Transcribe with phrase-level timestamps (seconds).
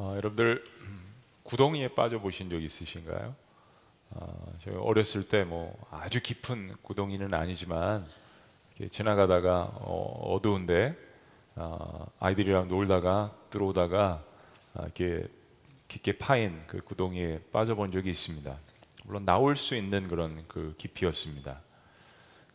[0.00, 0.62] 어, 여러분들
[1.42, 3.34] 구덩이에 빠져 보신 적 있으신가요?
[4.10, 8.06] 어, 저 어렸을 때 뭐 아주 깊은 구덩이는 아니지만
[8.92, 10.96] 지나가다가 어, 두운데
[11.56, 14.24] 어, 아이들이랑 놀다가 들어오다가
[14.74, 15.26] 아, 이렇게
[15.88, 18.56] 깊게 파인 그 구덩이에 빠져본 적이 있습니다.
[19.04, 21.60] 물론 나올 수 있는 그런 그 깊이였습니다.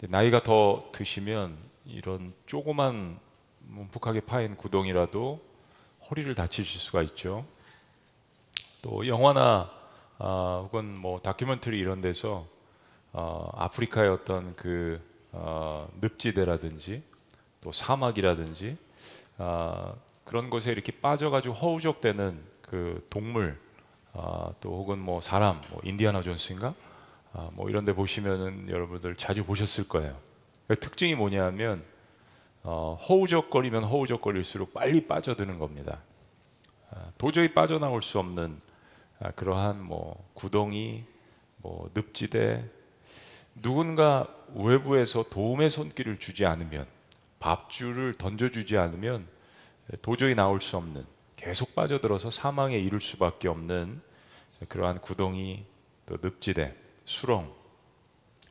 [0.04, 1.58] 나이가 더 드시면
[1.88, 3.20] 이런 조그만
[3.60, 5.53] 문푹하게 파인 구덩이라도
[6.10, 7.46] 허리를 다치실 수가 있죠.
[8.82, 9.72] 또 영화나
[10.20, 12.48] 아, 혹은 뭐 다큐멘터리 이런 데서
[13.12, 17.04] 어, 아프리카의 어떤 그 어, 늪지대라든지
[17.62, 18.78] 또 사막이라든지
[19.38, 19.94] 아,
[20.26, 23.60] 그런 곳에 이렇게 빠져가지고 허우적대는 그 동물
[24.14, 26.74] 아, 또 혹은 뭐 사람 뭐 인디아나 존스인가
[27.34, 30.18] 아, 뭐 이런 데 보시면은 여러분들 자주 보셨을 거예요.
[30.68, 31.84] 그 특징이 뭐냐면
[32.64, 36.02] 어, 허우적거리면 허우적거릴수록 빨리 빠져드는 겁니다.
[36.92, 38.60] 아, 도저히 빠져나올 수 없는
[39.20, 41.04] 아, 그러한 뭐 구덩이,
[41.58, 42.64] 뭐 늪지대,
[43.62, 46.88] 누군가 외부에서 도움의 손길을 주지 않으면
[47.40, 49.28] 밥줄을 던져주지 않으면
[50.02, 51.06] 도저히 나올 수 없는
[51.36, 54.02] 계속 빠져들어서 사망에 이를 수밖에 없는
[54.70, 55.66] 그러한 구덩이
[56.06, 56.74] 또 늪지대
[57.06, 57.54] 수렁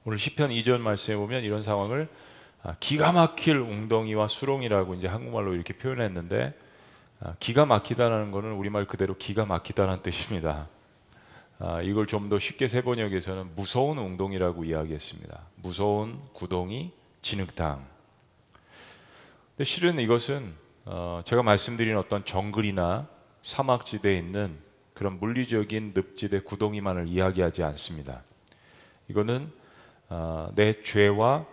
[0.04, 2.31] 오늘 시편 2절 말씀에 보면 이런 상황을 아,
[2.78, 6.54] 기가 막힐 웅덩이와 수렁이라고 이제 한국말로 이렇게 표현했는데
[7.20, 10.68] 아, 기가 막히다라는 것은 우리말 그대로 기가 막히다는 뜻입니다.
[11.58, 15.40] 아, 이걸 좀 더 쉽게 세번역에서는 무서운 웅덩이라고 이야기했습니다.
[15.56, 17.84] 무서운 구덩이, 진흙탕.
[19.50, 20.54] 근데 실은 이것은
[20.84, 23.06] 어, 제가 말씀드린 어떤 정글이나
[23.42, 24.56] 사막지대에 있는
[24.94, 28.22] 그런 물리적인 늪지대 구덩이만을 이야기하지 않습니다.
[29.08, 29.50] 이거는
[30.54, 31.46] 내 죄와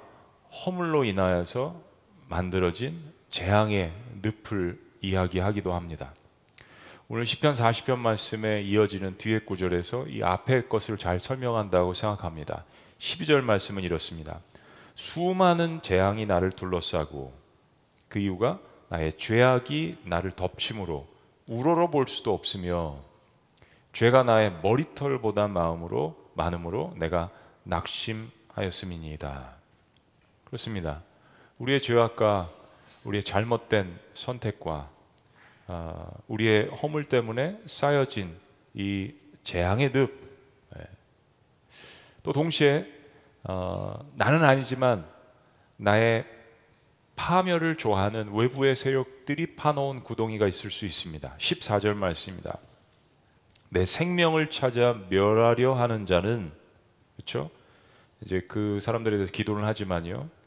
[0.51, 1.81] 허물로 인하여서
[2.27, 6.13] 만들어진 재앙의 늪을 이야기하기도 합니다.
[7.07, 12.65] 오늘 시편 40편 말씀에 이어지는 뒤에 구절에서 이 앞에 것을 잘 설명한다고 생각합니다.
[12.99, 14.41] 12절 말씀은 이렇습니다.
[14.95, 17.33] 수많은 재앙이 나를 둘러싸고
[18.09, 18.59] 그 이유가
[18.89, 21.07] 나의 죄악이 나를 덮심으로
[21.47, 22.99] 우러러 볼 수도 없으며
[23.93, 27.31] 죄가 나의 머리털보다 마음으로 많음으로 내가
[27.63, 29.58] 낙심하였음이니이다.
[30.49, 31.03] 그렇습니다.
[31.59, 32.51] 우리의 죄악과
[33.03, 34.89] 우리의 잘못된 선택과
[35.67, 38.35] 아, 우리의 허물 때문에 쌓여진
[38.73, 40.11] 이 재앙의 늪,
[40.77, 40.83] 예.
[42.23, 42.87] 또 동시에
[43.43, 45.05] 어, 나는 아니지만
[45.77, 46.25] 나의
[47.15, 51.35] 파멸을 좋아하는 외부의 세력들이 파놓은 구덩이가 있을 수 있습니다.
[51.37, 52.57] 14절 말씀입니다.
[53.69, 56.51] 내 생명을 찾아 멸하려 하는 자는
[57.15, 57.51] 그렇죠?
[58.21, 60.38] 이제 그 사람들에 대해서 기도를 하지만요.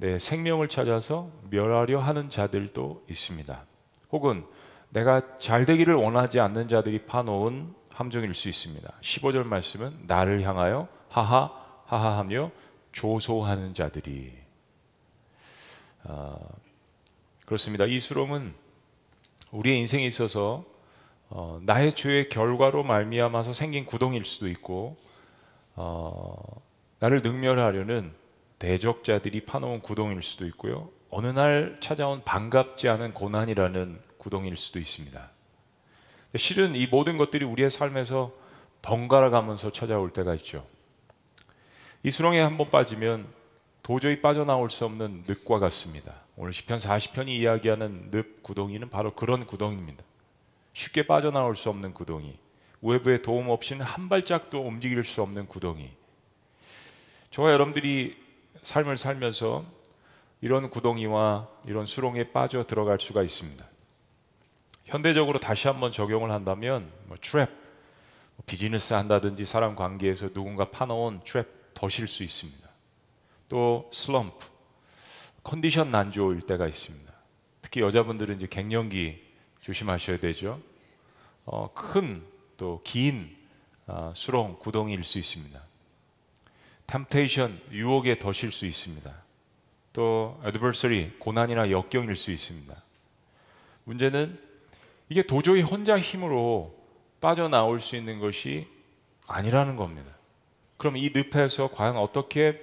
[0.00, 3.66] 내 생명을 찾아서 멸하려 하는 자들도 있습니다.
[4.12, 4.46] 혹은
[4.88, 8.90] 내가 잘 되기를 원하지 않는 자들이 파놓은 함정일 수 있습니다.
[9.02, 11.52] 15절 말씀은 나를 향하여 하하
[11.84, 12.50] 하하하며
[12.92, 14.32] 조소하는 자들이
[16.04, 16.38] 아,
[17.44, 17.84] 그렇습니다.
[17.84, 18.54] 이 수롬은
[19.50, 20.64] 우리의 인생에 있어서
[21.28, 24.96] 어, 나의 죄의 결과로 말미암아서 생긴 구덩이일 수도 있고
[25.74, 26.34] 어,
[27.00, 28.18] 나를 능멸하려는
[28.60, 30.90] 대적자들이 파놓은 구덩이일 수도 있고요.
[31.08, 35.30] 어느 날 찾아온 반갑지 않은 고난이라는 구덩이일 수도 있습니다.
[36.36, 38.32] 실은 이 모든 것들이 우리의 삶에서
[38.82, 40.64] 번갈아 가면서 찾아올 때가 있죠.
[42.02, 43.26] 이 수렁에 한 번 빠지면
[43.82, 46.14] 도저히 빠져나올 수 없는 늪과 같습니다.
[46.36, 50.04] 오늘 시편 40편이 이야기하는 늪 구덩이는 바로 그런 구덩이입니다.
[50.74, 52.38] 쉽게 빠져나올 수 없는 구덩이.
[52.82, 55.90] 외부의 도움 없이는 한 발짝도 움직일 수 없는 구덩이.
[57.30, 58.16] 저와 여러분들이
[58.62, 59.64] 삶을 살면서
[60.40, 63.64] 이런 구덩이와 이런 수렁에 빠져 들어갈 수가 있습니다.
[64.86, 71.46] 현대적으로 다시 한번 적용을 한다면 뭐 trap, 뭐 비즈니스 한다든지 사람 관계에서 누군가 파놓은 trap
[71.74, 72.68] 더실 수 있습니다.
[73.48, 74.46] 또 슬럼프,
[75.42, 77.12] 컨디션 안 좋을 때가 있습니다.
[77.62, 79.22] 특히 여자분들은 이제 갱년기
[79.60, 80.60] 조심하셔야 되죠.
[81.44, 83.36] 어, 큰또 긴
[83.86, 85.60] 아, 수렁 구덩이일 수 있습니다.
[86.90, 89.14] temptation 유혹에 더실 수 있습니다.
[89.92, 92.74] 또 adversary 고난이나 역경일 수 있습니다.
[93.84, 94.36] 문제는
[95.08, 96.76] 이게 도저히 혼자 힘으로
[97.20, 98.66] 빠져나올 수 있는 것이
[99.28, 100.10] 아니라는 겁니다.
[100.78, 102.60] 그럼 이 늪에서 과연 어떻게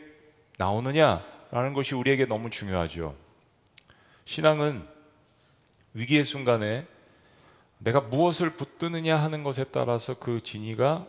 [0.57, 3.15] 나오느냐라는 것이 우리에게 너무 중요하죠.
[4.25, 4.85] 신앙은
[5.93, 6.85] 위기의 순간에
[7.77, 11.07] 내가 무엇을 붙드느냐 하는 것에 따라서 그 진위가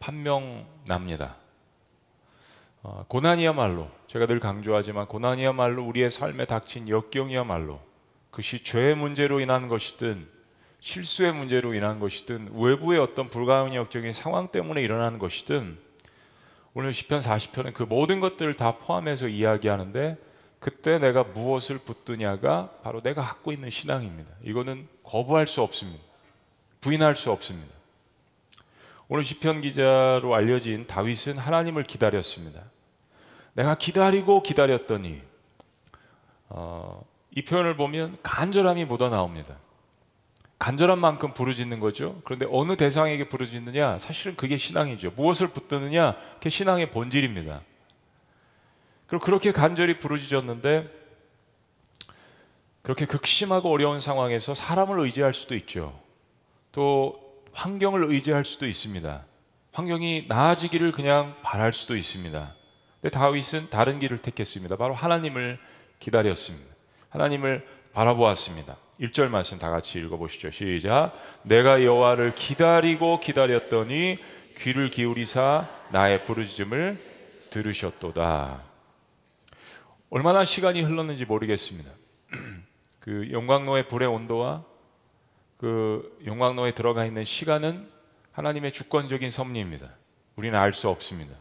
[0.00, 1.41] 판명납니다.
[2.84, 7.80] 어, 고난이야말로 제가 늘 강조하지만 고난이야말로 우리의 삶에 닥친 역경이야말로
[8.30, 10.26] 그것이 죄의 문제로 인한 것이든
[10.80, 15.78] 실수의 문제로 인한 것이든 외부의 어떤 불가항력적인 상황 때문에 일어나는 것이든
[16.74, 20.16] 오늘 시편 40편은 그 모든 것들을 다 포함해서 이야기하는데
[20.58, 24.30] 그때 내가 무엇을 붙드냐가 바로 내가 갖고 있는 신앙입니다.
[24.42, 26.02] 이거는 거부할 수 없습니다.
[26.80, 27.81] 부인할 수 없습니다.
[29.08, 32.62] 오늘 시편 기자로 알려진 다윗은 하나님을 기다렸습니다.
[33.54, 35.20] 내가 기다리고 기다렸더니
[36.48, 39.56] 어, 이 표현을 보면 간절함이 묻어 나옵니다.
[40.58, 42.20] 간절한 만큼 부르짖는 거죠.
[42.24, 43.98] 그런데 어느 대상에게 부르짖느냐?
[43.98, 45.12] 사실은 그게 신앙이죠.
[45.16, 46.16] 무엇을 붙드느냐?
[46.34, 47.62] 그게 신앙의 본질입니다.
[49.08, 50.88] 그리고 그렇게 간절히 부르짖었는데
[52.82, 55.98] 그렇게 극심하고 어려운 상황에서 사람을 의지할 수도 있죠.
[56.70, 57.21] 또
[57.52, 59.24] 환경을 의지할 수도 있습니다.
[59.72, 62.54] 환경이 나아지기를 그냥 바랄 수도 있습니다.
[63.00, 64.76] 근데 다윗은 다른 길을 택했습니다.
[64.76, 65.58] 바로 하나님을
[65.98, 66.74] 기다렸습니다.
[67.08, 68.76] 하나님을 바라보았습니다.
[69.00, 70.50] 1절 말씀 다 같이 읽어보시죠.
[70.50, 71.12] 시작.
[71.42, 74.18] 내가 여호와를 기다리고 기다렸더니
[74.58, 76.98] 귀를 기울이사 나의 부르짖음을
[77.50, 78.62] 들으셨도다.
[80.10, 81.90] 얼마나 시간이 흘렀는지 모르겠습니다.
[83.00, 84.64] 그 용광로의 불의 온도와
[85.62, 87.88] 그 용광로에 들어가 있는 시간은
[88.32, 89.90] 하나님의 주권적인 섭리입니다.
[90.34, 91.36] 우리는 알 수 없습니다.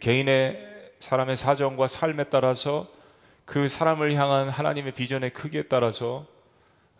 [0.00, 2.88] 개인의 사람의 사정과 삶에 따라서
[3.44, 6.26] 그 사람을 향한 하나님의 비전의 크기에 따라서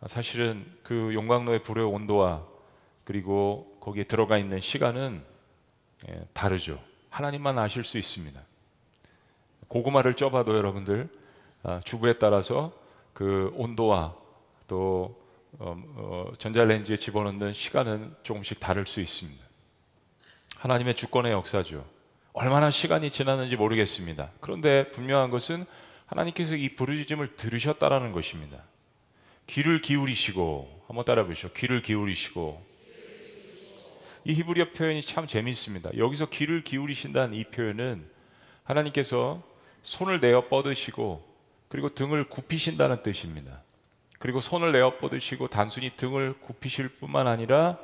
[0.07, 2.47] 사실은 그 용광로의 불의 온도와
[3.03, 5.25] 그리고 거기에 들어가 있는 시간은
[6.09, 6.81] 예, 다르죠.
[7.11, 8.41] 하나님만 아실 수 있습니다.
[9.67, 11.09] 고구마를 쪄봐도 여러분들
[11.65, 12.73] 아, 주부에 따라서
[13.13, 14.15] 그 온도와
[14.69, 15.27] 또
[15.59, 19.45] 어, 어, 전자레인지에 집어넣는 시간은 조금씩 다를 수 있습니다.
[20.57, 21.85] 하나님의 주권의 역사죠.
[22.33, 24.31] 얼마나 시간이 지났는지 모르겠습니다.
[24.41, 25.65] 그런데 분명한 것은
[26.07, 28.63] 하나님께서 이 부르짖음을 들으셨다라는 것입니다.
[29.47, 31.53] 귀를 기울이시고 한번 따라 보시죠.
[31.53, 32.67] 귀를 기울이시고
[34.25, 35.97] 이 히브리어 표현이 참 재미있습니다.
[35.97, 38.09] 여기서 귀를 기울이신다는 이 표현은
[38.65, 39.43] 하나님께서
[39.83, 41.27] 손을 내어 뻗으시고
[41.69, 43.63] 그리고 등을 굽히신다는 뜻입니다.
[44.19, 47.79] 그리고 손을 내어 뻗으시고 단순히 등을 굽히실 뿐만 아니라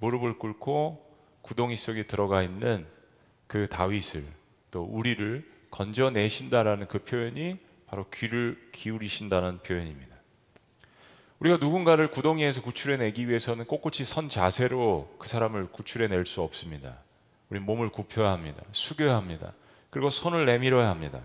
[0.00, 1.04] 무릎을 꿇고
[1.42, 2.86] 구덩이 속에 들어가 있는
[3.46, 4.24] 그 다윗을
[4.70, 10.14] 또 우리를 건져내신다라는 그 표현이 바로 귀를 기울이신다는 표현입니다.
[11.40, 16.98] 우리가 누군가를 구덩이에서 구출해내기 위해서는 꼿꼿이 선 자세로 그 사람을 구출해낼 수 없습니다.
[17.50, 18.62] 우리 몸을 굽혀야 합니다.
[18.72, 19.52] 숙여야 합니다.
[19.90, 21.20] 그리고 손을 내밀어야 합니다.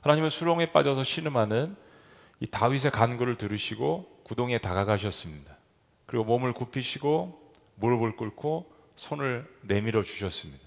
[0.00, 1.76] 하나님은 수렁에 빠져서 신음하는
[2.40, 5.56] 이 다윗의 간구를 들으시고 구덩이에 다가가셨습니다.
[6.06, 10.66] 그리고 몸을 굽히시고 무릎을 꿇고 손을 내밀어 주셨습니다.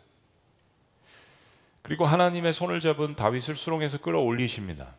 [1.81, 4.95] 그리고 하나님의 손을 잡은 다윗을 수렁에서 끌어올리십니다.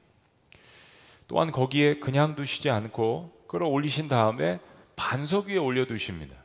[1.28, 4.58] 또한 거기에 그냥 두시지 않고 끌어올리신 다음에
[4.96, 6.36] 반석 위에 올려두십니다.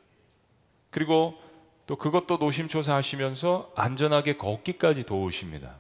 [0.90, 1.38] 그리고
[1.86, 5.80] 또 그것도 노심초사하시면서 안전하게 걷기까지 도우십니다.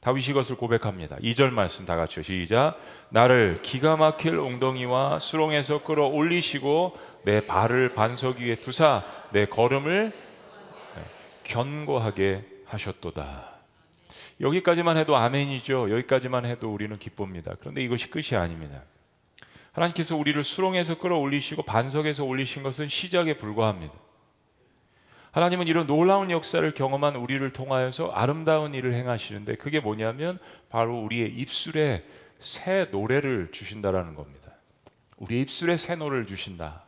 [0.00, 1.16] 다윗이 이것을 고백합니다.
[1.16, 2.22] 2절 말씀 다 같이요.
[2.22, 2.78] 시작.
[3.10, 10.12] 나를 기가 막힐 엉덩이와 수렁에서 끌어올리시고 내 발을 반석 위에 두사 내 걸음을
[11.44, 13.50] 견고하게 하셨도다.
[14.40, 15.90] 여기까지만 해도 아멘이죠.
[15.90, 17.54] 여기까지만 해도 우리는 기쁩니다.
[17.60, 18.82] 그런데 이것이 끝이 아닙니다.
[19.72, 23.92] 하나님께서 우리를 수렁에서 끌어올리시고 반석에서 올리신 것은 시작에 불과합니다.
[25.32, 32.04] 하나님은 이런 놀라운 역사를 경험한 우리를 통하여서 아름다운 일을 행하시는데 그게 뭐냐면 바로 우리의 입술에
[32.40, 34.52] 새 노래를 주신다라는 겁니다.
[35.18, 36.82] 우리의 입술에 새 노래를 주신다.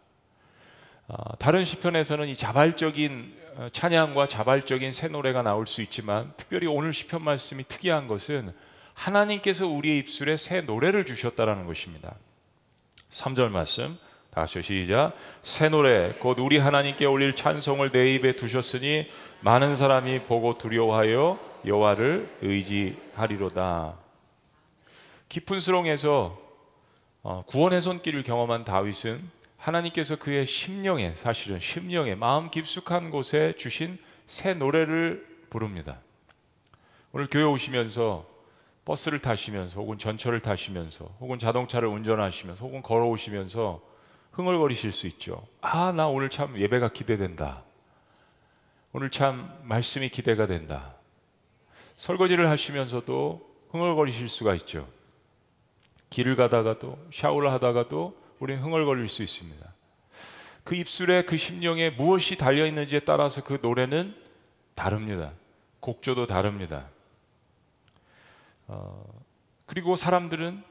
[1.09, 6.93] 어, 다른 시편에서는 이 자발적인 어, 찬양과 자발적인 새 노래가 나올 수 있지만 특별히 오늘
[6.93, 8.53] 시편 말씀이 특이한 것은
[8.95, 12.15] 하나님께서 우리의 입술에 새 노래를 주셨다라는 것입니다.
[13.11, 13.99] 3절 말씀
[14.35, 15.13] 다시 시작.
[15.43, 19.07] 새 노래 곧 우리 하나님께 올릴 찬송을 내 입에 두셨으니
[19.41, 23.95] 많은 사람이 보고 두려워하여 여호와를 의지하리로다.
[25.29, 26.41] 깊은 수렁에서
[27.23, 29.21] 어, 구원의 손길을 경험한 다윗은
[29.59, 35.99] 하나님께서 그의 심령에 사실은 심령에 마음 깊숙한 곳에 주신 새 노래를 부릅니다.
[37.13, 38.25] 오늘 교회 오시면서
[38.87, 43.92] 버스를 타시면서 혹은 전철을 타시면서 혹은 자동차를 운전하시면서 혹은 걸어오시면서
[44.33, 45.47] 흥얼거리실 수 있죠.
[45.61, 47.63] 아, 나 오늘 참 예배가 기대된다.
[48.93, 50.95] 오늘 참 말씀이 기대가 된다.
[51.97, 54.89] 설거지를 하시면서도 흥얼거리실 수가 있죠.
[56.11, 59.73] 길을 가다가도 샤워를 하다가도 우리는 흥얼거릴 수 있습니다.
[60.65, 64.15] 그 입술에 그 심령에 무엇이 달려 있는지에 따라서 그 노래는
[64.75, 65.33] 다릅니다.
[65.81, 66.89] 곡조도 다릅니다.
[68.67, 69.05] 어,
[69.67, 70.63] 그리고 사람들은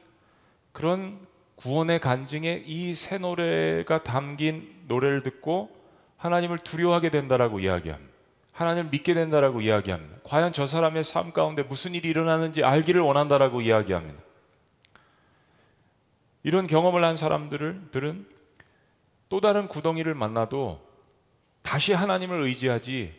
[0.72, 1.26] 그런
[1.62, 5.70] 구원의 간증에 이 새 노래가 담긴 노래를 듣고
[6.16, 8.12] 하나님을 두려워하게 된다라고 이야기합니다.
[8.52, 10.16] 하나님을 믿게 된다라고 이야기합니다.
[10.24, 14.20] 과연 저 사람의 삶 가운데 무슨 일이 일어나는지 알기를 원한다라고 이야기합니다.
[16.42, 18.26] 이런 경험을 한 사람들은
[19.28, 20.80] 또 다른 구덩이를 만나도
[21.62, 23.14] 다시 하나님을 의지하지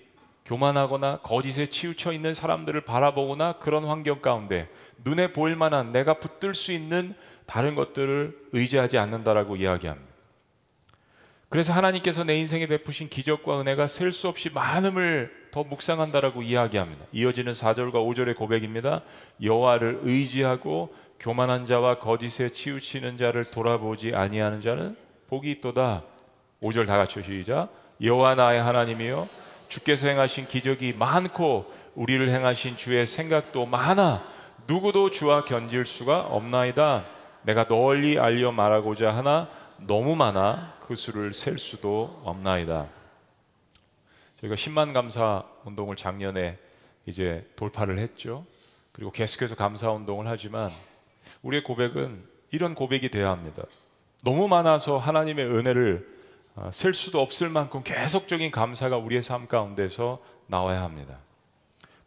[0.46, 4.70] 교만하거나 거짓에 치우쳐 있는 사람들을 바라보거나 그런 환경 가운데
[5.06, 10.14] 눈에 보일 만한 내가 붙들 수 있는 다른 것들을 의지하지 않는다라고 이야기합니다.
[11.50, 17.06] 그래서 하나님께서 내 인생에 베푸신 기적과 은혜가 셀 수 없이 많음을 더 묵상한다라고 이야기합니다.
[17.12, 19.04] 이어지는 4절과 5절의 고백입니다.
[19.42, 24.98] 여호와를 의지하고 교만한 자와 거짓에 치우치는 자를 돌아보지 아니하는 자는
[25.28, 26.02] 복이 있도다.
[26.64, 27.70] 5절 다 같이 시작.
[28.02, 29.30] 여호와 나의 하나님이요
[29.68, 34.24] 주께서 행하신 기적이 많고 우리를 행하신 주의 생각도 많아
[34.68, 37.06] 누구도 주와 견질 수가 없나이다.
[37.44, 42.88] 내가 널리 알려 말하고자 하나 너무 많아 그 수를 셀 수도 없나이다.
[44.42, 46.58] 저희가 10만 감사 운동을 작년에
[47.06, 48.46] 이제 돌파를 했죠.
[48.92, 50.70] 그리고 계속해서 감사 운동을 하지만
[51.42, 53.64] 우리의 고백은 이런 고백이 되어야 합니다.
[54.24, 56.14] 너무 많아서 하나님의 은혜를
[56.56, 61.18] 어, 셀 수도 없을 만큼 계속적인 감사가 우리의 삶 가운데서 나와야 합니다.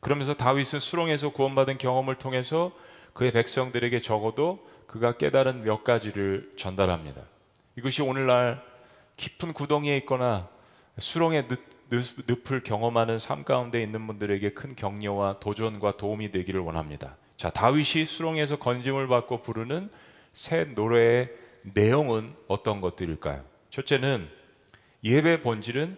[0.01, 2.73] 그러면서 다윗은 수렁에서 구원받은 경험을 통해서
[3.13, 4.65] 그의 백성들에게 적어도
[4.97, 7.21] 그가 깨달은 몇 가지를 전달합니다.
[7.77, 8.63] 이것이 오늘날
[9.19, 10.49] 깊은 구덩이에 있거나
[10.99, 17.17] 수렁의 늪, 을 경험하는 삶 가운데 있는 분들에게 큰 격려와 도전과 도움이 되기를 원합니다.
[17.37, 19.91] 자, 다윗이 수렁에서 건짐을 받고 부르는
[20.33, 21.31] 새 노래의
[21.63, 23.45] 내용은 어떤 것들일까요?
[23.71, 24.29] 첫째는
[25.05, 25.97] 예배 본질은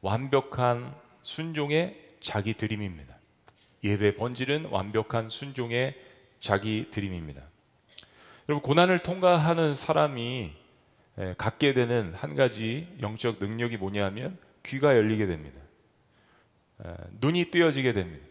[0.00, 3.14] 완벽한 순종의 자기 드림입니다.
[3.84, 5.94] 예배 본질은 완벽한 순종의
[6.40, 7.47] 자기 드림입니다.
[8.48, 10.52] 여러분 고난을 통과하는 사람이
[11.18, 15.60] 예, 갖게 되는 한 가지 영적 능력이 뭐냐면 귀가 열리게 됩니다.
[16.86, 18.24] 예, 눈이 뜨여지게 됩니다.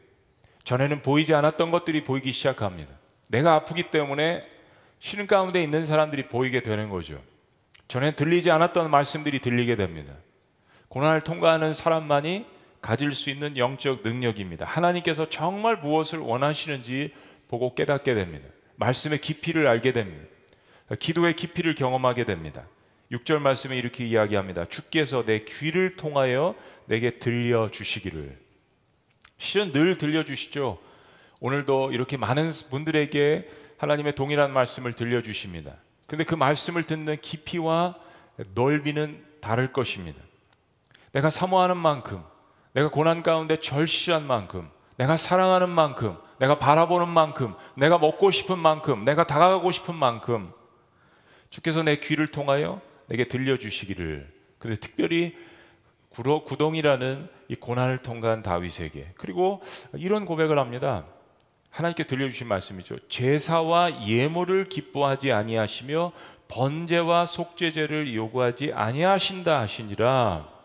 [0.64, 2.92] 전에는 보이지 않았던 것들이 보이기 시작합니다.
[3.30, 4.44] 내가 아프기 때문에
[5.00, 7.22] 쉬는 가운데 있는 사람들이 보이게 되는 거죠.
[7.88, 10.14] 전에 들리지 않았던 말씀들이 들리게 됩니다.
[10.88, 12.48] 고난을 통과하는 사람만이
[12.82, 14.66] 가질 수 있는 영적 능력입니다.
[14.66, 17.14] 하나님께서 정말 무엇을 원하시는지
[17.50, 18.48] 보고 깨닫게 됩니다.
[18.78, 20.26] 말씀의 깊이를 알게 됩니다.
[21.00, 22.66] 기도의 깊이를 경험하게 됩니다.
[23.12, 24.66] 6절 말씀에 이렇게 이야기합니다.
[24.66, 26.56] 주께서 내 귀를 통하여
[26.86, 28.38] 내게 들려 주시기를.
[29.38, 30.80] 실은 늘 들려 주시죠.
[31.40, 35.76] 오늘도 이렇게 많은 분들에게 하나님의 동일한 말씀을 들려 주십니다.
[36.08, 37.96] 근데 그 말씀을 듣는 깊이와
[38.54, 40.20] 넓이는 다를 것입니다.
[41.12, 42.24] 내가 사모하는 만큼,
[42.74, 49.06] 내가 고난 가운데 절실한 만큼, 내가 사랑하는 만큼, 내가 바라보는 만큼, 내가 먹고 싶은 만큼,
[49.06, 50.52] 내가 다가가고 싶은 만큼,
[51.50, 54.32] 주께서 내 귀를 통하여 내게 들려주시기를.
[54.60, 55.36] 근데 특별히
[56.10, 59.62] 구덩이라는 이 고난을 통과한 다윗에게 그리고
[59.94, 61.06] 이런 고백을 합니다.
[61.70, 62.98] 하나님께 들려주신 말씀이죠.
[63.08, 66.12] 제사와 예물을 기뻐하지 아니하시며
[66.48, 70.57] 번제와 속죄제를 요구하지 아니하신다 하시니라.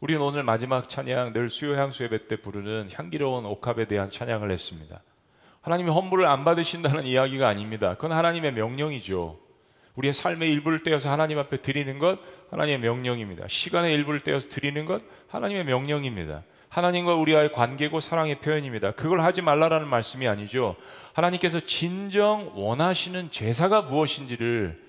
[0.00, 5.02] 우리는 오늘 마지막 찬양 늘 수요 향수 예배 때 부르는 향기로운 옥합에 대한 찬양을 했습니다.
[5.60, 7.94] 하나님이 헌물을 안 받으신다는 이야기가 아닙니다.
[7.96, 9.38] 그건 하나님의 명령이죠.
[9.96, 12.18] 우리의 삶의 일부를 떼어서 하나님 앞에 드리는 것
[12.50, 13.46] 하나님의 명령입니다.
[13.46, 16.44] 시간의 일부를 떼어서 드리는 것 하나님의 명령입니다.
[16.70, 18.92] 하나님과 우리와의 관계고 사랑의 표현입니다.
[18.92, 20.76] 그걸 하지 말라라는 말씀이 아니죠.
[21.12, 24.80] 하나님께서 진정 원하시는 제사가 무엇인지를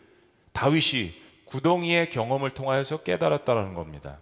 [0.53, 1.15] 다윗이
[1.45, 4.19] 구덩이의 경험을 통하여서 깨달았다라는 겁니다.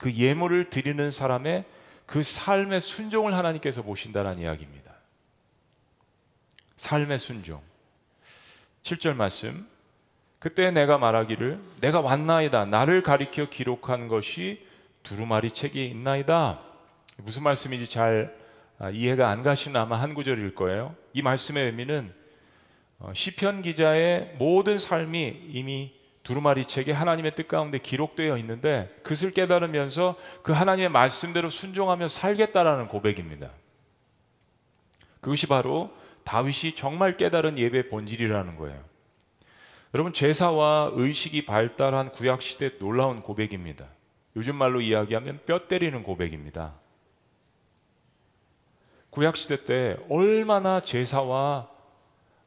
[0.00, 1.64] 그 예물을 드리는 사람의
[2.06, 4.94] 그 삶의 순종을 하나님께서 보신다는 이야기입니다.
[6.76, 7.60] 삶의 순종.
[8.82, 9.68] 7절 말씀.
[10.38, 12.64] 그때 내가 말하기를 내가 왔나이다.
[12.64, 14.66] 나를 가리켜 기록한 것이
[15.02, 16.60] 두루마리 책에 있나이다.
[17.18, 18.34] 무슨 말씀인지 잘
[18.78, 20.96] 아, 이해가 안 가시는 아마 한 구절일 거예요.
[21.12, 22.10] 이 말씀의 의미는
[23.00, 30.16] 어, 시편 기자의 모든 삶이 이미 두루마리 책에 하나님의 뜻 가운데 기록되어 있는데 그것을 깨달으면서
[30.42, 33.50] 그 하나님의 말씀대로 순종하며 살겠다라는 고백입니다.
[35.20, 35.90] 그것이 바로
[36.24, 38.82] 다윗이 정말 깨달은 예배 본질이라는 거예요.
[39.94, 43.86] 여러분 제사와 의식이 발달한 구약 시대 놀라운 고백입니다.
[44.36, 46.74] 요즘 말로 이야기하면 뼈 때리는 고백입니다.
[49.10, 51.68] 구약 시대 때 얼마나 제사와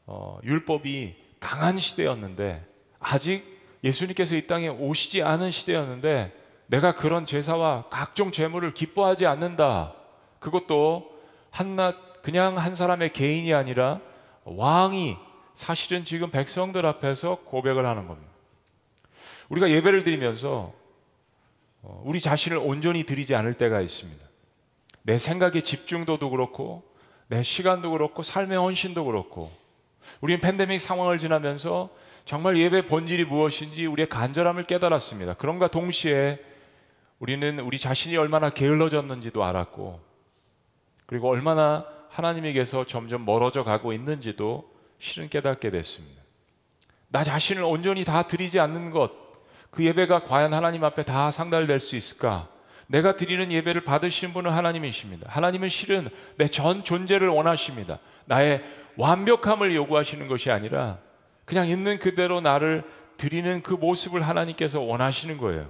[0.05, 2.65] 어, 율법이 강한 시대였는데
[2.99, 3.52] 아직
[3.83, 6.33] 예수님께서 이 땅에 오시지 않은 시대였는데
[6.67, 9.93] 내가 그런 제사와 각종 제물을 기뻐하지 않는다.
[10.39, 11.11] 그것도
[11.51, 13.99] 한낱 그냥 한 사람의 개인이 아니라
[14.45, 15.17] 왕이
[15.55, 18.31] 사실은 지금 백성들 앞에서 고백을 하는 겁니다.
[19.49, 20.73] 우리가 예배를 드리면서
[21.81, 24.25] 어, 우리 자신을 온전히 드리지 않을 때가 있습니다.
[25.03, 26.83] 내 생각의 집중도도 그렇고
[27.27, 29.51] 내 시간도 그렇고 삶의 헌신도 그렇고
[30.21, 31.89] 우리는 팬데믹 상황을 지나면서
[32.25, 35.33] 정말 예배 본질이 무엇인지 우리의 간절함을 깨달았습니다.
[35.35, 36.39] 그런가 동시에
[37.19, 40.01] 우리는 우리 자신이 얼마나 게을러졌는지도 알았고
[41.05, 46.21] 그리고 얼마나 하나님에게서 점점 멀어져 가고 있는지도 실은 깨닫게 됐습니다.
[47.09, 49.11] 나 자신을 온전히 다 드리지 않는 것,
[49.69, 52.47] 그 예배가 과연 하나님 앞에 다 상달될 수 있을까?
[52.87, 55.27] 내가 드리는 예배를 받으신 분은 하나님이십니다.
[55.29, 57.99] 하나님은 실은 내 전 존재를 원하십니다.
[58.25, 58.63] 나의
[58.97, 60.99] 완벽함을 요구하시는 것이 아니라
[61.45, 62.83] 그냥 있는 그대로 나를
[63.17, 65.69] 드리는 그 모습을 하나님께서 원하시는 거예요.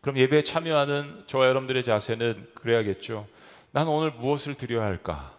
[0.00, 3.26] 그럼 예배에 참여하는 저와 여러분들의 자세는 그래야겠죠.
[3.72, 5.34] 난 오늘 무엇을 드려야 할까?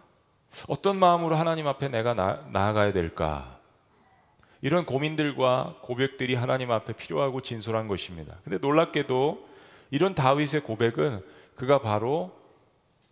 [0.66, 3.58] 어떤 마음으로 하나님 앞에 내가 나, 나아가야 될까?
[4.60, 8.36] 이런 고민들과 고백들이 하나님 앞에 필요하고 진솔한 것입니다.
[8.44, 9.48] 근데 놀랍게도
[9.90, 11.24] 이런 다윗의 고백은
[11.54, 12.36] 그가 바로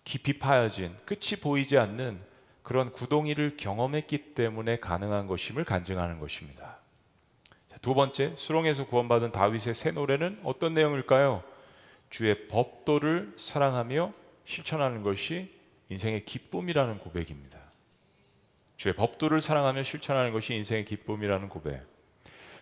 [0.04, 2.20] 깊이 파여진 끝이 보이지 않는
[2.66, 6.78] 그런 구동이를 경험했기 때문에 가능한 것임을 간증하는 것입니다.
[7.80, 11.44] 두 번째, 수롱에서 구원받은 다윗의 새 노래는 어떤 내용일까요?
[12.10, 14.12] 주의 법도를 사랑하며
[14.46, 15.54] 실천하는 것이
[15.90, 17.56] 인생의 기쁨이라는 고백입니다.
[18.76, 21.86] 주의 법도를 사랑하며 실천하는 것이 인생의 기쁨이라는 고백.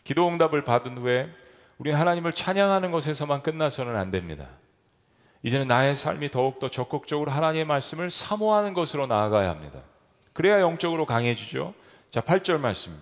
[0.05, 1.31] 기도 응답을 받은 후에
[1.79, 4.51] 우리는 하나님을 찬양하는 것에서만 끝나서는 안 됩니다.
[5.43, 9.81] 이제는 나의 삶이 더욱더 적극적으로 하나님의 말씀을 사모하는 것으로 나아가야 합니다.
[10.35, 11.73] 그래야 영적으로 강해지죠.
[12.11, 12.93] 자, 8절 말씀.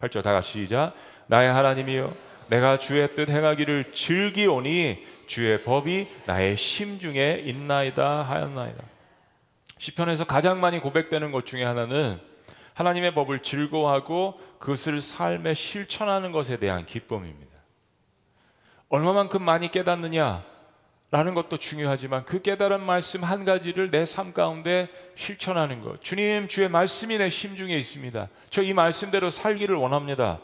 [0.00, 0.92] 8절 다 같이 시작.
[1.28, 2.14] 나의 하나님이여
[2.48, 8.84] 내가 주의 뜻 행하기를 즐기오니 주의 법이 나의 심중에 있나이다 하였나이다.
[9.78, 12.20] 시편에서 가장 많이 고백되는 것 중에 하나는
[12.74, 17.52] 하나님의 법을 즐거워하고 그것을 삶에 실천하는 것에 대한 기쁨입니다.
[18.88, 20.44] 얼마만큼 많이 깨닫느냐
[21.14, 26.02] 라는 것도 중요하지만 그 깨달은 말씀 한 가지를 내 삶 가운데 실천하는 것.
[26.02, 28.28] 주님, 주의 말씀이 내 심중에 있습니다.
[28.50, 30.40] 저 이 말씀대로 살기를 원합니다.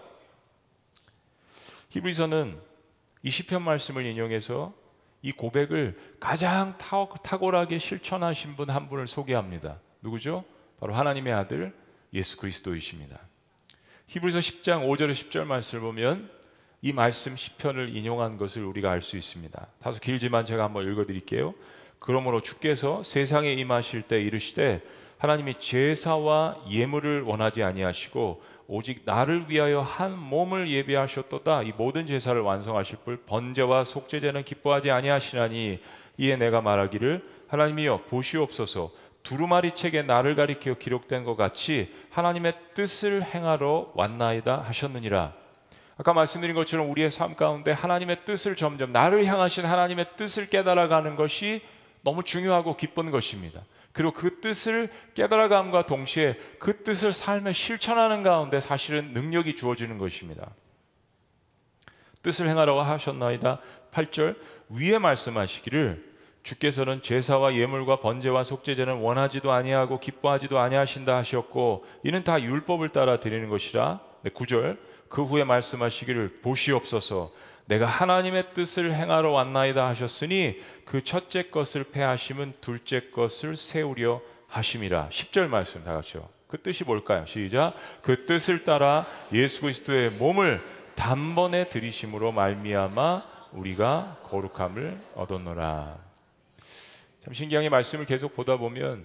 [1.89, 2.57] 히브리서는
[3.25, 4.73] 이 시편 말씀을 인용해서
[5.23, 9.81] 이 고백을 가장 탁월하게 실천하신 분 한 분을 소개합니다.
[10.03, 10.45] 누구죠?
[10.79, 11.75] 바로 하나님의 아들
[12.15, 13.19] 예수 그리스도이십니다.
[14.07, 16.31] 히브리서 10장 5절에 10절 말씀을 보면
[16.83, 19.67] 이 말씀 시편을 인용한 것을 우리가 알 수 있습니다.
[19.83, 21.55] 다소 길지만 제가 한번 읽어 드릴게요.
[21.99, 24.83] 그러므로 주께서 세상에 임하실 때 이르시되
[25.19, 31.65] 하나님이 제사와 예물을 원하지 아니하시고 오직 나를 위하여 한 몸을 예비하셨도다.
[31.65, 35.81] 이 모든 제사를 완성하실 분 번제와 속죄제는 기뻐하지 아니하시나니
[36.17, 43.93] 이에 내가 말하기를 하나님이여 보시옵소서 두루마리 책에 나를 가리켜 기록된 것 같이 하나님의 뜻을 행하러
[43.95, 45.40] 왔나이다 하셨느니라.
[46.01, 51.61] 아까 말씀드린 것처럼 우리의 삶 가운데 하나님의 뜻을 점점 나를 향하신 하나님의 뜻을 깨달아가는 것이
[52.01, 53.61] 너무 중요하고 기쁜 것입니다.
[53.93, 60.49] 그리고 그 뜻을 깨달아감과 동시에 그 뜻을 삶에 실천하는 가운데 사실은 능력이 주어지는 것입니다.
[62.23, 63.61] 뜻을 행하라고 하셨나이다.
[63.93, 64.39] 8절
[64.71, 66.03] 위에 말씀하시기를
[66.43, 73.51] 주께서는 제사와 예물과 번제와 속죄제는 원하지도 아니하고 기뻐하지도 아니하신다 하셨고 이는 다 율법을 따라 드리는
[73.51, 74.01] 것이라.
[74.23, 74.79] 네, 9절
[75.11, 77.33] 그 후에 말씀하시기를 보시옵소서.
[77.67, 85.09] 내가 하나님의 뜻을 행하러 왔나이다 하셨으니 그 첫째 것을 패하심은 둘째 것을 세우려 하심이라.
[85.09, 86.29] 10절 말씀 다 같이요.
[86.47, 87.27] 그 뜻이 뭘까요?
[87.27, 87.75] 시작.
[88.03, 90.63] 그 뜻을 따라 예수 그리스도의 몸을
[90.95, 95.99] 단번에 들이심으로 말미암아 우리가 거룩함을 얻었노라.
[97.25, 99.05] 참 신기하게 말씀을 계속 보다 보면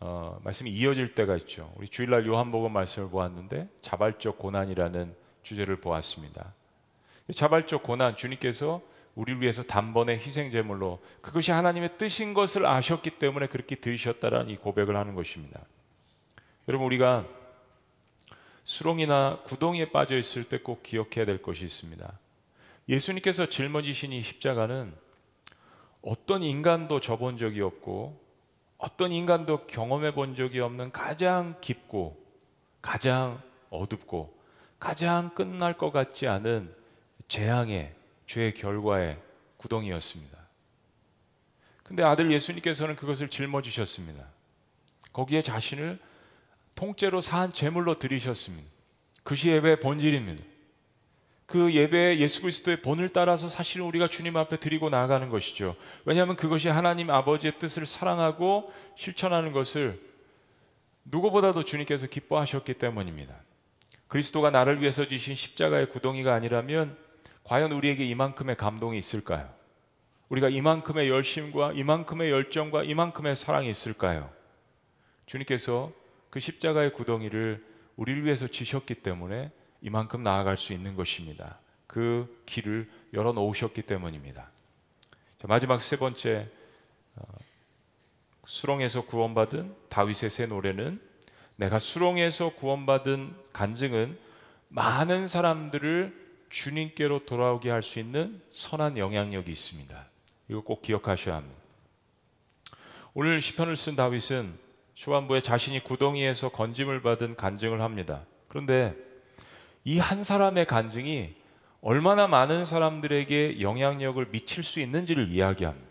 [0.00, 1.72] 어, 말씀이 이어질 때가 있죠.
[1.76, 6.54] 우리 주일날 요한복음 말씀을 보았는데 자발적 고난이라는 주제를 보았습니다.
[7.34, 8.82] 자발적 고난 주님께서
[9.14, 14.96] 우리를 위해서 단번에 희생 제물로 그것이 하나님의 뜻인 것을 아셨기 때문에 그렇게 들으셨다라는 이 고백을
[14.96, 15.60] 하는 것입니다.
[16.68, 17.26] 여러분 우리가
[18.64, 22.18] 수렁이나 구덩이에 빠져 있을 때 꼭 기억해야 될 것이 있습니다.
[22.88, 24.92] 예수님께서 짊어지신 이 십자가는
[26.02, 28.18] 어떤 인간도 져본 적이 없고
[28.78, 32.16] 어떤 인간도 경험해 본 적이 없는 가장 깊고
[32.80, 34.39] 가장 어둡고
[34.80, 36.74] 가장 끝날 것 같지 않은
[37.28, 37.94] 재앙의
[38.26, 39.20] 죄의 결과의
[39.58, 40.38] 구덩이였습니다.
[41.84, 44.24] 근데 아들 예수님께서는 그것을 짊어지셨습니다.
[45.12, 45.98] 거기에 자신을
[46.74, 48.68] 통째로 산 제물로 드리셨습니다.
[49.22, 50.42] 그것이 예배의 본질입니다.
[51.46, 55.76] 그 예배에 예수 그리스도의 본을 따라서 사실은 우리가 주님 앞에 드리고 나아가는 것이죠.
[56.04, 60.00] 왜냐하면 그것이 하나님 아버지의 뜻을 사랑하고 실천하는 것을
[61.04, 63.34] 누구보다도 주님께서 기뻐하셨기 때문입니다.
[64.10, 66.98] 그리스도가 나를 위해서 지신 십자가의 구덩이가 아니라면
[67.44, 69.48] 과연 우리에게 이만큼의 감동이 있을까요?
[70.28, 74.28] 우리가 이만큼의 열심과 이만큼의 열정과 이만큼의 사랑이 있을까요?
[75.26, 75.92] 주님께서
[76.28, 81.60] 그 십자가의 구덩이를 우리를 위해서 지셨기 때문에 이만큼 나아갈 수 있는 것입니다.
[81.86, 84.50] 그 길을 열어 놓으셨기 때문입니다.
[85.38, 86.48] 자, 마지막 세 번째
[87.14, 87.22] 어,
[88.44, 91.09] 수렁에서 구원받은 다윗의 새 노래는
[91.60, 94.16] 내가 수렁에서 구원받은 간증은
[94.70, 96.18] 많은 사람들을
[96.48, 99.94] 주님께로 돌아오게 할 수 있는 선한 영향력이 있습니다.
[100.48, 101.60] 이거 꼭 기억하셔야 합니다.
[103.12, 104.54] 오늘 시편을 쓴 다윗은
[104.94, 108.22] 초반부에 자신이 구덩이에서 건짐을 받은 간증을 합니다.
[108.48, 108.96] 그런데
[109.84, 111.34] 이 한 사람의 간증이
[111.82, 115.86] 얼마나 많은 사람들에게 영향력을 미칠 수 있는지를 이야기합니다.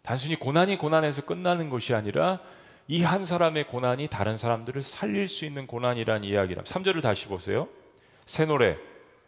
[0.00, 2.40] 단순히 고난이 고난에서 끝나는 것이 아니라
[2.88, 6.64] 이 한 사람의 고난이 다른 사람들을 살릴 수 있는 고난이라는 이야기랍.
[6.64, 7.68] 3절을 다시 보세요.
[8.26, 8.76] 새 노래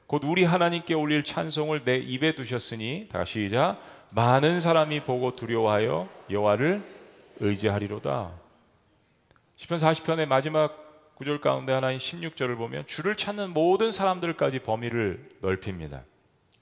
[0.06, 3.80] 곧 우리 하나님께 올릴 찬송을 내 입에 두셨으니 다시 시작
[4.12, 6.82] 많은 사람이 보고 두려워하여 여호와를
[7.40, 8.30] 의지하리로다.
[9.56, 16.04] 시편 40편의 마지막 구절 가운데 하나인 16절을 보면 주를 찾는 모든 사람들까지 범위를 넓힙니다.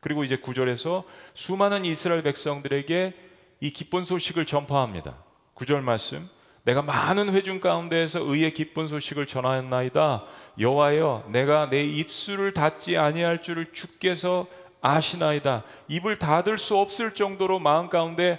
[0.00, 1.04] 그리고 이제 9절에서
[1.34, 3.14] 수많은 이스라엘 백성들에게
[3.60, 5.16] 이 기쁜 소식을 전파합니다.
[5.56, 6.28] 9절 말씀
[6.64, 10.24] 내가 많은 회중 가운데에서 의의 기쁜 소식을 전하였나이다.
[10.58, 14.46] 여호와여, 내가 내 입술을 닫지 아니할 줄을 주께서
[14.80, 15.62] 아시나이다.
[15.88, 18.38] 입을 닫을 수 없을 정도로 마음 가운데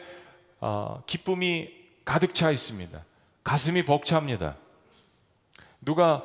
[0.60, 1.70] 어, 기쁨이
[2.04, 3.04] 가득 차 있습니다.
[3.44, 4.56] 가슴이 벅찹니다.
[5.82, 6.24] 누가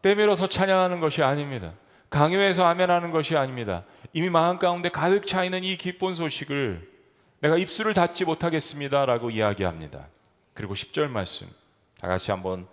[0.00, 1.72] 때밀어서 찬양하는 것이 아닙니다.
[2.10, 3.84] 강요해서 아멘하는 것이 아닙니다.
[4.12, 6.88] 이미 마음 가운데 가득 차 있는 이 기쁜 소식을
[7.40, 10.06] 내가 입술을 닫지 못하겠습니다라고 이야기합니다.
[10.54, 11.48] 그리고 10절 말씀
[11.98, 12.66] 다 같이 한번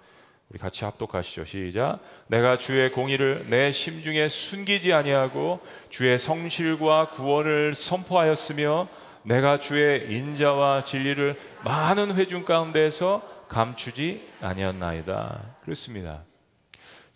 [0.50, 1.46] 우리 같이 합독하시죠.
[1.46, 2.00] 시작.
[2.28, 8.88] 내가 주의 공의를 내 심중에 숨기지 아니하고 주의 성실과 구원을 선포하였으며
[9.24, 15.58] 내가 주의 인자와 진리를 많은 회중 가운데에서 감추지 아니었나이다.
[15.62, 16.24] 그렇습니다.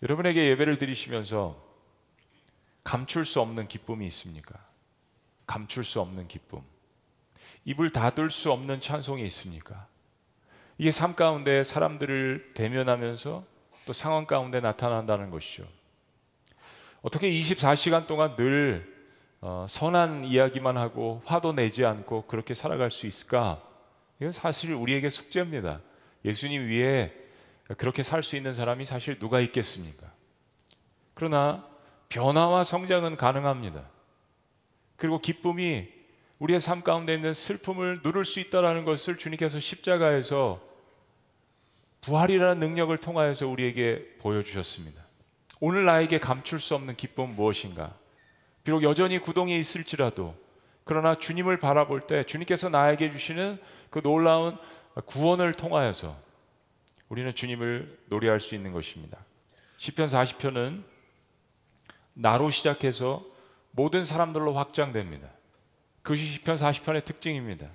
[0.02, 1.60] 여러분에게 예배를 드리시면서
[2.84, 4.54] 감출 수 없는 기쁨이 있습니까?
[5.46, 6.60] 감출 수 없는 기쁨.
[7.64, 9.88] 입을 닫을 수 없는 찬송이 있습니까?
[10.78, 13.44] 이게 삶 가운데 사람들을 대면하면서
[13.86, 15.66] 또 상황 가운데 나타난다는 것이죠.
[17.02, 18.92] 어떻게 24시간 동안 늘
[19.40, 23.62] 어, 선한 이야기만 하고 화도 내지 않고 그렇게 살아갈 수 있을까?
[24.18, 25.80] 이건 사실 우리에게 숙제입니다.
[26.24, 27.12] 예수님 위에
[27.76, 30.10] 그렇게 살 수 있는 사람이 사실 누가 있겠습니까?
[31.12, 31.66] 그러나
[32.08, 33.84] 변화와 성장은 가능합니다.
[34.96, 35.88] 그리고 기쁨이
[36.38, 40.60] 우리의 삶 가운데 있는 슬픔을 누를 수 있다라는 것을 주님께서 십자가에서
[42.00, 45.02] 부활이라는 능력을 통하여서 우리에게 보여주셨습니다.
[45.60, 47.94] 오늘 나에게 감출 수 없는 기쁨은 무엇인가?
[48.62, 50.34] 비록 여전히 구동에 있을지라도
[50.84, 54.58] 그러나 주님을 바라볼 때 주님께서 나에게 주시는 그 놀라운
[55.06, 56.16] 구원을 통하여서
[57.08, 59.18] 우리는 주님을 노래할 수 있는 것입니다.
[59.78, 60.82] 시편 40편은
[62.14, 63.24] 나로 시작해서
[63.70, 65.28] 모든 사람들로 확장됩니다.
[66.04, 67.66] 그것이 시편 40편의 특징입니다.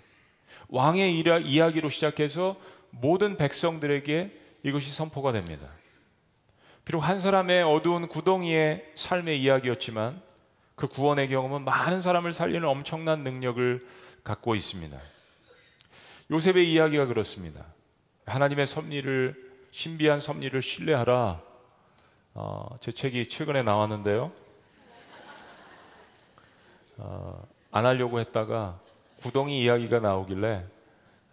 [0.70, 2.56] 왕의 이야기로 시작해서
[2.92, 4.32] 모든 백성들에게
[4.64, 5.68] 이것이 선포가 됩니다.
[6.86, 10.22] 비록 한 사람의 어두운 구덩이의 삶의 이야기였지만
[10.76, 13.86] 그 구원의 경험은 많은 사람을 살리는 엄청난 능력을
[14.24, 14.98] 갖고 있습니다.
[16.30, 17.66] 요셉의 이야기가 그렇습니다.
[18.28, 21.42] 하나님의 섭리를 신비한 섭리를 신뢰하라.
[22.36, 24.32] 어, 제 책이 최근에 나왔는데요.
[26.98, 28.80] 어, 안 하려고 했다가
[29.22, 30.66] 구덩이 이야기가 나오길래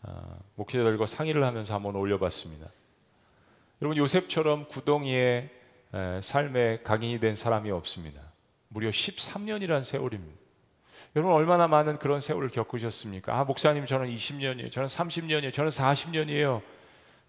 [0.02, 2.68] 어, 목회자들과 상의를 하면서 한번 올려봤습니다.
[3.82, 5.50] 여러분 요셉처럼 구덩이의
[5.94, 8.22] 에, 삶에 각인이 된 사람이 없습니다.
[8.68, 10.36] 무려 13년이란 세월입니다.
[11.14, 13.38] 여러분 얼마나 많은 그런 세월을 겪으셨습니까?
[13.38, 14.70] 아 목사님 저는 20년이에요.
[14.70, 15.52] 저는 30년이에요.
[15.52, 16.62] 저는 40년이에요.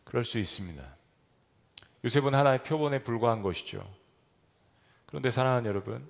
[0.04, 0.84] 그럴 수 있습니다.
[2.06, 3.86] 요셉은 하나의 표본에 불과한 것이죠.
[5.06, 6.10] 그런데 사랑하는 여러분,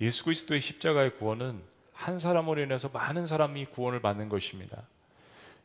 [0.00, 1.62] 예수 그리스도의 십자가의 구원은
[1.94, 4.82] 한 사람으로 인해서 많은 사람이 구원을 받는 것입니다.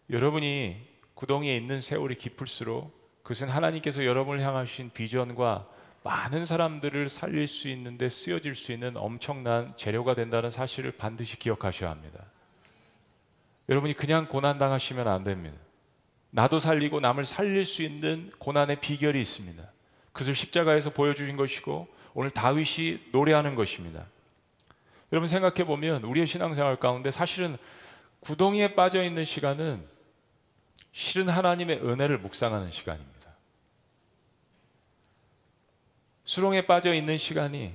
[0.10, 0.78] 여러분이
[1.16, 5.68] 구덩이에 있는 세월이 깊을수록 그것은 하나님께서 여러분을 향하신 비전과
[6.04, 12.24] 많은 사람들을 살릴 수 있는데 쓰여질 수 있는 엄청난 재료가 된다는 사실을 반드시 기억하셔야 합니다.
[13.68, 15.58] 여러분이 그냥 고난 당하시면 안 됩니다.
[16.32, 19.64] 나도 살리고 남을 살릴 수 있는 고난의 비결이 있습니다.
[20.14, 24.06] 그것을 십자가에서 보여주신 것이고 오늘 다윗이 노래하는 것입니다.
[25.12, 27.58] 여러분 생각해 보면 우리의 신앙생활 가운데 사실은
[28.20, 29.84] 구덩이에 빠져 있는 시간은
[30.92, 33.20] 실은 하나님의 은혜를 묵상하는 시간입니다.
[36.26, 37.74] 수렁에 빠져 있는 시간이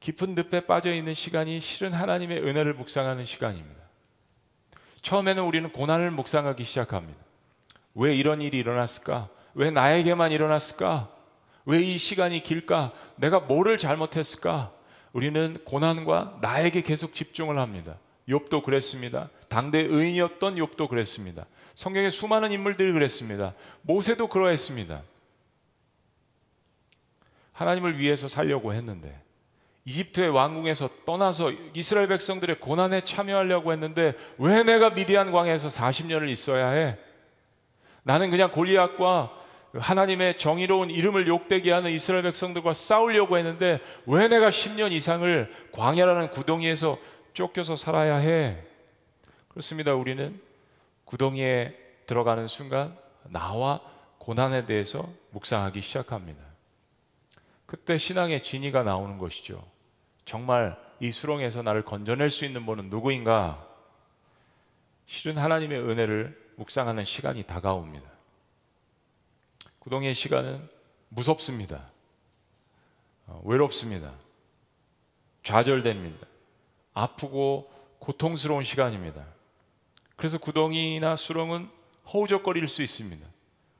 [0.00, 3.82] 깊은 늪에 빠져 있는 시간이 실은 하나님의 은혜를 묵상하는 시간입니다.
[5.02, 7.20] 처음에는 우리는 고난을 묵상하기 시작합니다.
[7.94, 9.28] 왜 이런 일이 일어났을까?
[9.54, 11.10] 왜 나에게만 일어났을까?
[11.66, 12.92] 왜 이 시간이 길까?
[13.16, 14.72] 내가 뭐를 잘못했을까?
[15.14, 17.96] 우리는 고난과 나에게 계속 집중을 합니다.
[18.28, 19.30] 욥도 그랬습니다.
[19.48, 21.46] 당대 의인이었던 욥도 그랬습니다.
[21.76, 23.54] 성경의 수많은 인물들이 그랬습니다.
[23.82, 25.02] 모세도 그러했습니다.
[27.52, 29.16] 하나님을 위해서 살려고 했는데
[29.84, 36.98] 이집트의 왕궁에서 떠나서 이스라엘 백성들의 고난에 참여하려고 했는데 왜 내가 미디안 광에서 40년을 있어야 해?
[38.02, 39.43] 나는 그냥 골리앗과
[39.74, 46.98] 하나님의 정의로운 이름을 욕되게 하는 이스라엘 백성들과 싸우려고 했는데 왜 내가 10년 이상을 광야라는 구덩이에서
[47.32, 48.58] 쫓겨서 살아야 해?
[49.48, 49.94] 그렇습니다.
[49.94, 50.40] 우리는
[51.04, 53.80] 구덩이에 들어가는 순간 나와
[54.18, 56.42] 고난에 대해서 묵상하기 시작합니다.
[57.66, 59.64] 그때 신앙의 진이가 나오는 것이죠.
[60.24, 63.66] 정말 이 수렁에서 나를 건져낼 수 있는 분은 누구인가?
[65.06, 68.13] 실은 하나님의 은혜를 묵상하는 시간이 다가옵니다.
[69.84, 70.66] 구동의 시간은
[71.10, 71.90] 무섭습니다.
[73.26, 74.14] 어, 외롭습니다.
[75.42, 76.26] 좌절됩니다.
[76.94, 79.26] 아프고 고통스러운 시간입니다.
[80.16, 81.68] 그래서 구덩이나 수렁은
[82.10, 83.26] 허우적거릴 수 있습니다.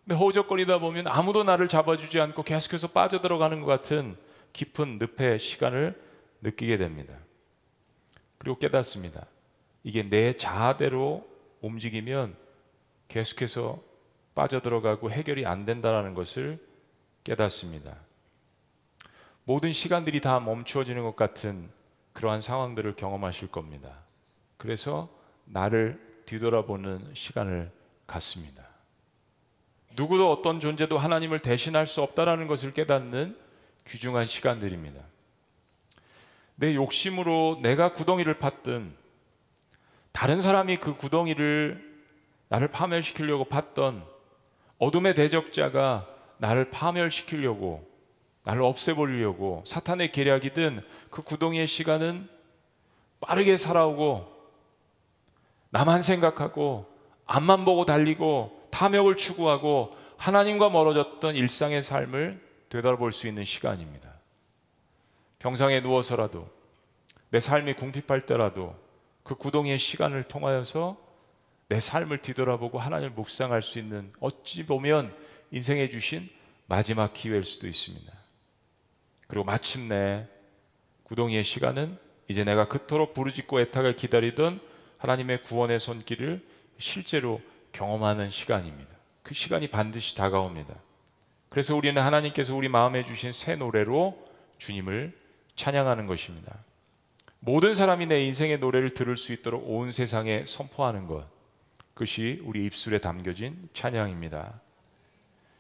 [0.05, 4.19] 근데 허우적거리다 보면 아무도 나를 잡아주지 않고 계속해서 빠져들어가는 것 같은
[4.53, 5.99] 깊은 늪의 시간을
[6.43, 7.15] 느끼게 됩니다.
[8.37, 9.27] 그리고 깨닫습니다.
[9.83, 11.27] 이게 내 자아대로
[11.63, 12.37] 움직이면
[13.09, 13.94] 계속해서
[14.35, 16.59] 빠져들어가고 해결이 안 된다는 것을
[17.23, 17.97] 깨닫습니다.
[19.45, 21.71] 모든 시간들이 다 멈추어지는 것 같은
[22.13, 23.99] 그러한 상황들을 경험하실 겁니다.
[24.57, 25.09] 그래서
[25.45, 27.71] 나를 뒤돌아보는 시간을
[28.07, 28.65] 갖습니다.
[29.97, 33.37] 누구도 어떤 존재도 하나님을 대신할 수 없다라는 것을 깨닫는
[33.87, 35.01] 귀중한 시간들입니다.
[36.57, 38.93] 내 욕심으로 내가 구덩이를 팠든
[40.13, 42.03] 다른 사람이 그 구덩이를
[42.49, 44.14] 나를 파멸시키려고 팠던
[44.79, 46.07] 어둠의 대적자가
[46.39, 47.89] 나를 파멸시키려고
[48.43, 52.29] 나를 없애버리려고 사탄의 계략이든 그 구덩이의 시간은
[53.21, 54.33] 빠르게 살아오고
[55.71, 56.87] 나만 생각하고
[57.27, 64.13] 앞만 보고 달리고 탐욕을 추구하고 하나님과 멀어졌던 일상의 삶을 되돌아볼 수 있는 시간입니다.
[65.39, 66.49] 병상에 누워서라도
[67.31, 68.75] 내 삶이 궁핍할 때라도
[69.23, 70.97] 그 구덩이의 시간을 통하여서
[71.69, 75.15] 내 삶을 뒤돌아보고 하나님을 묵상할 수 있는 어찌 보면
[75.51, 76.29] 인생에 주신
[76.67, 78.13] 마지막 기회일 수도 있습니다.
[79.27, 80.27] 그리고 마침내
[81.05, 81.99] 구덩이의 시간은
[82.29, 84.61] 이제 내가 그토록 부르짖고 애타게 기다리던
[84.99, 86.45] 하나님의 구원의 손길을
[86.79, 87.41] 실제로
[87.73, 88.91] 경험하는 시간입니다.
[89.23, 90.75] 그 시간이 반드시 다가옵니다.
[91.49, 94.19] 그래서 우리는 하나님께서 우리 마음에 주신 새 노래로
[94.59, 95.17] 주님을
[95.57, 96.57] 찬양하는 것입니다.
[97.41, 101.34] 모든 사람이 내 인생의 노래를 들을 수 있도록 온 세상에 선포하는 것.
[101.95, 104.61] 그것이 우리 입술에 담겨진 찬양입니다.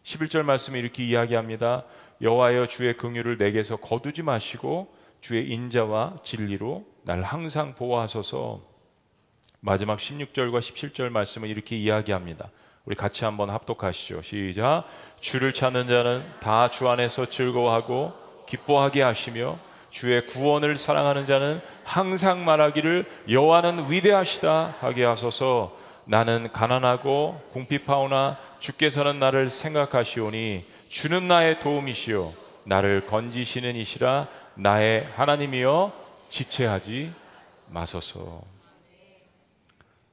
[0.02, 1.84] 11절 말씀에 이렇게 이야기합니다.
[2.20, 8.60] 여호와여 주의 긍휼을 내게서 거두지 마시고 주의 인자와 진리로 날 항상 보호하소서.
[9.60, 12.50] 마지막 16절과 17절 말씀은 이렇게 이야기합니다.
[12.84, 14.20] 우리 같이 한번 합독하시죠.
[14.22, 14.84] 시작.
[15.18, 18.12] 주를 찾는 자는 다 주 안에서 즐거워하고
[18.46, 19.58] 기뻐하게 하시며
[19.90, 25.83] 주의 구원을 사랑하는 자는 항상 말하기를 여호와는 위대하시다 하게 하소서.
[26.06, 32.32] 나는 가난하고 궁핍하오나 주께서는 나를 생각하시오니 주는 나의 도움이시요
[32.64, 35.92] 나를 건지시는 이시라 나의 하나님이여
[36.28, 37.12] 지체하지
[37.70, 38.42] 마소서.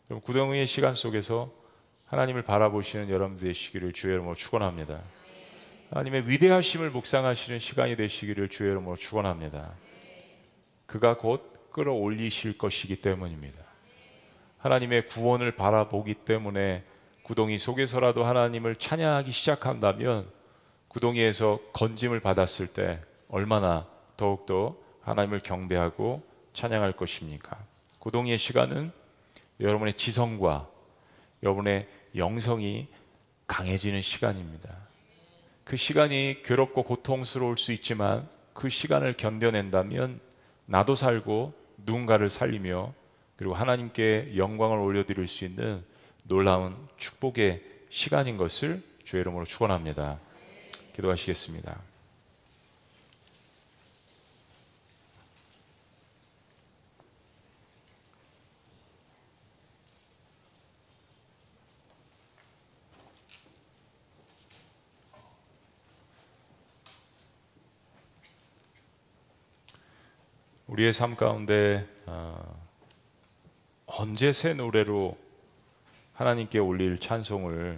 [0.05, 1.51] 그럼 구덩이의 시간 속에서
[2.07, 4.99] 하나님을 바라보시는 여러분들 되시기를 주의 이름으로 축원합니다.
[5.91, 9.71] 하나님의 위대하심을 묵상하시는 시간이 되시기를 주의 이름으로 축원합니다.
[10.85, 13.70] 그가 곧 끌어올리실 것이기 때문입니다.
[14.61, 16.83] 하나님의 구원을 바라보기 때문에
[17.23, 20.27] 구덩이 속에서라도 하나님을 찬양하기 시작한다면
[20.87, 26.21] 구덩이에서 건짐을 받았을 때 얼마나 더욱더 하나님을 경배하고
[26.53, 27.57] 찬양할 것입니까?
[27.99, 28.91] 구덩이의 시간은
[29.59, 30.67] 여러분의 지성과
[31.41, 32.87] 여러분의 영성이
[33.47, 34.75] 강해지는 시간입니다.
[35.63, 40.19] 그 시간이 괴롭고 고통스러울 수 있지만 그 시간을 견뎌낸다면
[40.65, 42.93] 나도 살고 누군가를 살리며
[43.41, 45.83] 그리고 하나님께 영광을 올려드릴 수 있는
[46.25, 50.19] 놀라운 축복의 시간인 것을 주의 이름으로 축원합니다.
[50.95, 51.81] 기도하시겠습니다.
[70.67, 72.60] 우리의 삶 가운데 어,
[73.97, 75.17] 언제 새 노래로
[76.13, 77.77] 하나님께 올릴 찬송을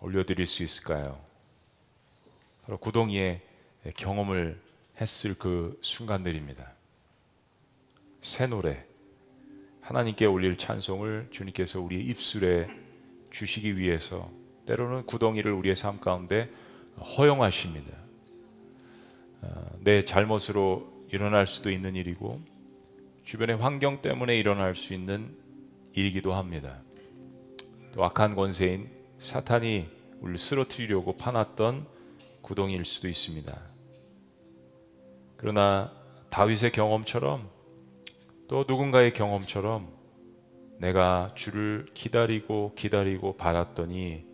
[0.00, 1.18] 올려드릴 수 있을까요?
[2.64, 3.40] 바로 구동이의
[3.96, 4.60] 경험을
[5.00, 6.72] 했을 그 순간들입니다.
[8.20, 8.84] 새 노래,
[9.80, 12.68] 하나님께 올릴 찬송을 주님께서 우리의 입술에
[13.30, 14.30] 주시기 위해서
[14.66, 16.50] 때로는 구덩이를 우리의 삶 가운데
[17.16, 17.96] 허용하십니다.
[19.40, 22.28] 어, 내 잘못으로 일어날 수도 있는 일이고
[23.24, 25.36] 주변의 환경 때문에 일어날 수 있는
[25.92, 26.82] 일이기도 합니다.
[27.92, 29.88] 또 악한 권세인 사탄이
[30.20, 31.86] 우리를 쓰러뜨리려고 파놨던
[32.42, 33.60] 구덩이일 수도 있습니다.
[35.36, 35.92] 그러나
[36.30, 37.48] 다윗의 경험처럼
[38.48, 39.92] 또 누군가의 경험처럼
[40.78, 44.24] 내가 주를 기다리고 기다리고 바랐더니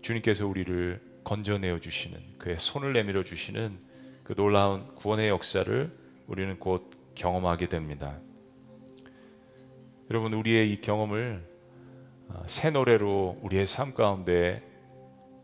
[0.00, 3.78] 주님께서 우리를 건져내어 주시는 그의 손을 내밀어 주시는
[4.22, 5.90] 그 놀라운 구원의 역사를
[6.26, 8.18] 우리는 곧 경험하게 됩니다.
[10.10, 11.42] 여러분 우리의 이 경험을
[12.28, 14.62] 어, 새 노래로 우리의 삶 가운데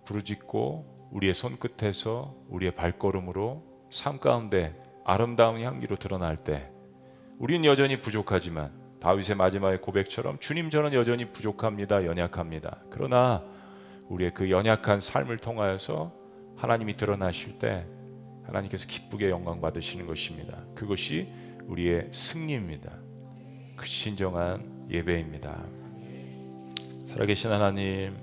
[0.04, 6.70] 부르짖고 우리의 손끝에서 우리의 발걸음으로 삶 가운데 아름다운 향기로 드러날 때
[7.38, 12.04] 우리는 여전히 부족하지만 다윗의 마지막의 고백처럼 주님 저는 여전히 부족합니다.
[12.04, 12.82] 연약합니다.
[12.90, 13.42] 그러나
[14.08, 16.12] 우리의 그 연약한 삶을 통하여서
[16.56, 17.86] 하나님이 드러나실 때
[18.44, 20.62] 하나님께서 기쁘게 영광 받으시는 것입니다.
[20.74, 21.28] 그것이
[21.70, 22.90] 우리의 승리입니다.
[23.76, 25.64] 그 신정한 예배입니다.
[27.06, 28.16] 살아계신 하나님,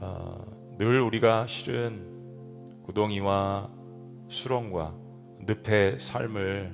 [0.00, 0.44] 어,
[0.78, 3.68] 늘 우리가 실은 구덩이와
[4.28, 4.94] 수렁과
[5.40, 6.72] 늪의 삶을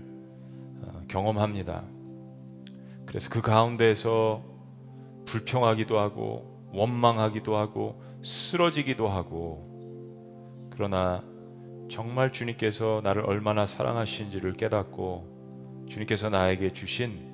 [0.82, 1.82] 어, 경험합니다.
[3.04, 4.44] 그래서 그 가운데서
[5.26, 11.24] 불평하기도 하고 원망하기도 하고 쓰러지기도 하고 그러나
[11.88, 17.28] 정말 주님께서 나를 얼마나 사랑하신지를 깨닫고 주님께서 나에게 주신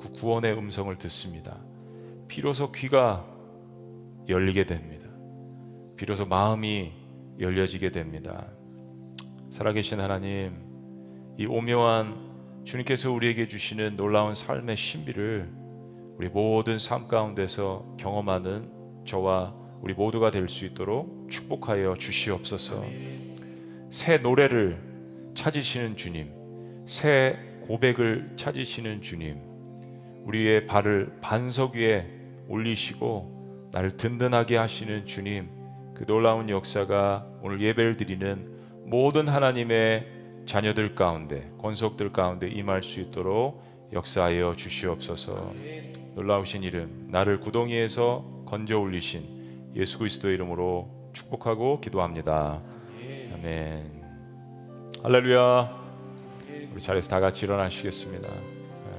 [0.00, 1.58] 그 구원의 음성을 듣습니다.
[2.28, 3.26] 비로소 귀가
[4.28, 5.08] 열리게 됩니다.
[5.96, 6.92] 비로소 마음이
[7.40, 8.46] 열려지게 됩니다.
[9.50, 10.52] 살아계신 하나님,
[11.36, 12.28] 이 오묘한
[12.64, 15.50] 주님께서 우리에게 주시는 놀라운 삶의 신비를
[16.18, 22.84] 우리 모든 삶 가운데서 경험하는 저와 우리 모두가 될 수 있도록 축복하여 주시옵소서.
[23.90, 24.78] 새 노래를
[25.34, 26.30] 찾으시는 주님,
[26.86, 29.38] 새 고백을 찾으시는 주님,
[30.24, 32.06] 우리의 발을 반석 위에
[32.48, 35.48] 올리시고 나를 든든하게 하시는 주님,
[35.94, 40.06] 그 놀라운 역사가 오늘 예배를 드리는 모든 하나님의
[40.44, 45.54] 자녀들 가운데, 권속들 가운데 임할 수 있도록 역사하여 주시옵소서.
[46.14, 52.62] 놀라우신 이름, 나를 구덩이에서 건져 올리신 예수 그리스도의 이름으로 축복하고 기도합니다.
[53.38, 53.84] 아멘.
[55.02, 55.78] 할렐루야.
[56.72, 58.28] 우리 자리에서 다 같이 일어나시겠습니다.
[58.28, 58.98] 네.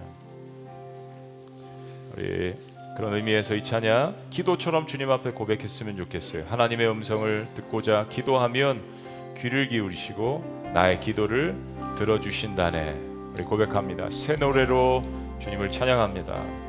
[2.15, 2.55] 우리
[2.95, 6.45] 그런 의미에서 이 찬양 기도처럼 주님 앞에 고백했으면 좋겠어요.
[6.47, 8.81] 하나님의 음성을 듣고자 기도하면
[9.37, 11.55] 귀를 기울이시고 나의 기도를
[11.97, 12.93] 들어주신다네.
[13.33, 14.09] 우리 고백합니다.
[14.09, 15.01] 새 노래로
[15.39, 16.68] 주님을 찬양합니다.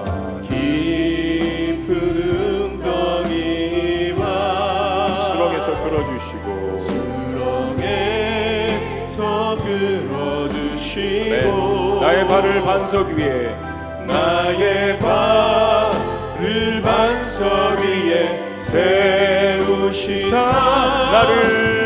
[12.41, 13.55] 발을 반석 위에
[14.07, 20.31] 나의 발을 반석 위에 세우시사.
[21.11, 21.80] 나를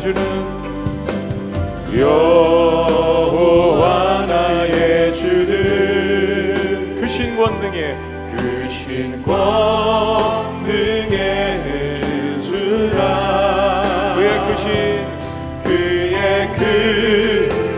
[0.00, 0.20] 주는
[1.98, 3.86] 여호와
[4.26, 7.96] 나의 주는 크신 권능에
[8.34, 9.62] 크신 권능의
[12.42, 14.14] 주라.
[14.16, 14.66] 그의 크신
[15.64, 16.52] 그의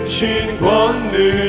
[0.04, 1.47] 크신 권능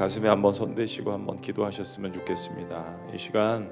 [0.00, 3.10] 가슴에 한번 손대시고 한번 기도하셨으면 좋겠습니다.
[3.14, 3.70] 이 시간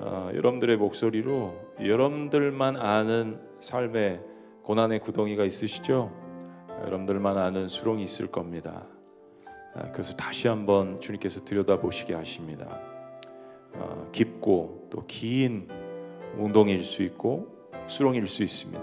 [0.00, 4.22] 어, 여러분들의 목소리로 여러분들만 아는 삶의
[4.62, 6.10] 고난의 구덩이가 있으시죠?
[6.86, 8.86] 여러분들만 아는 수렁이 있을 겁니다.
[9.74, 12.80] 아, 그래서 다시 한번 주님께서 들여다보시게 하십니다.
[13.74, 15.68] 어, 깊고 또 긴
[16.38, 18.82] 운동일 수 있고 수렁일 수 있습니다.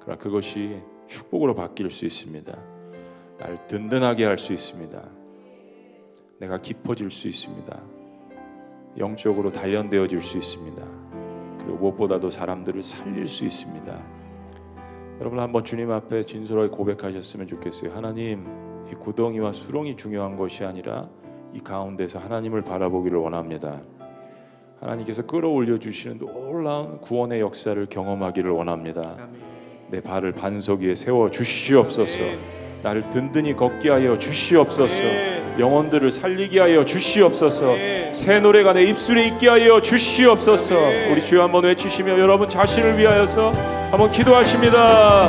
[0.00, 2.52] 그러나 그것이 축복으로 바뀔 수 있습니다.
[3.38, 5.19] 날 든든하게 할 수 있습니다.
[6.40, 7.80] 내가 깊어질 수 있습니다.
[8.98, 10.82] 영적으로 단련되어질 수 있습니다.
[11.58, 14.02] 그리고 무엇보다도 사람들을 살릴 수 있습니다.
[15.20, 17.92] 여러분 한번 주님 앞에 진솔하게 고백하셨으면 좋겠어요.
[17.92, 18.46] 하나님,
[18.90, 21.10] 이 구덩이와 수렁이 중요한 것이 아니라
[21.52, 23.82] 이 가운데서 하나님을 바라보기를 원합니다.
[24.80, 29.28] 하나님께서 끌어올려 주시는 놀라운 구원의 역사를 경험하기를 원합니다.
[29.90, 32.18] 내 발을 반석 위에 세워 주시옵소서.
[32.82, 35.39] 나를 든든히 걷게 하여 주시옵소서.
[35.58, 37.76] 영혼들을 살리게 하여 주시옵소서.
[38.12, 40.74] 새 노래가 내 입술에 있게 하여 주시옵소서.
[41.10, 43.52] 우리 주여 한번 외치시며 여러분 자신을 위하여서
[43.90, 45.28] 한번 기도하십니다.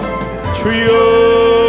[0.56, 1.62] 주여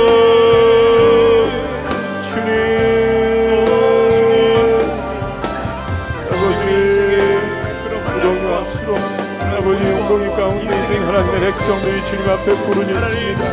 [11.12, 13.51] 하나님의 백성들이 주님 앞에 부르짖습니다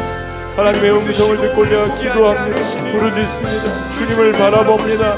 [0.60, 2.58] 하나님의 음성을 듣고 제가 기도합니다.
[2.92, 3.92] 부르짖습니다.
[3.92, 5.16] 주님을 바라봅니다.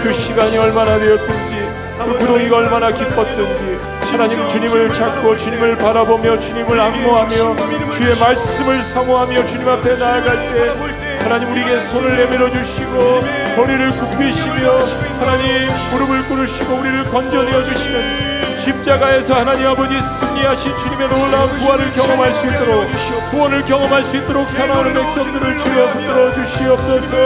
[0.00, 1.66] 그 시간이 얼마나 되었든지
[2.04, 3.78] 그 구덩이가 얼마나 기뻤든지
[4.12, 11.50] 하나님 주님을 찾고 주님을 바라보며 주님을 악모하며 주의 말씀을 사모하며 주님 앞에 나아갈 때 하나님
[11.50, 13.24] 우리에게 손을 내밀어 주시고
[13.56, 14.78] 허리를 굽히시며
[15.18, 22.48] 하나님 무릎을 꿇으시고 우리를 건져내어 주시는 십자가에서 하나님 아버지 승리하신 주님의 놀라운 부활을 경험할 수
[22.48, 22.86] 있도록
[23.30, 27.16] 구원을 경험할 수 있도록 사랑하는 백성들을 주여 붙들어 주시옵소서.